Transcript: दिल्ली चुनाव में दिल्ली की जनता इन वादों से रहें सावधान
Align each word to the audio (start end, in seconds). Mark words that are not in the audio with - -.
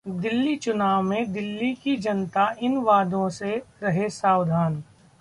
दिल्ली 0.05 0.55
चुनाव 0.55 1.01
में 1.01 1.31
दिल्ली 1.33 1.73
की 1.73 1.95
जनता 1.97 2.49
इन 2.61 2.77
वादों 2.77 3.29
से 3.29 3.55
रहें 3.83 4.07
सावधान 4.09 4.83